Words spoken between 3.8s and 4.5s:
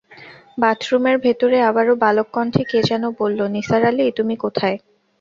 আলি, তুমি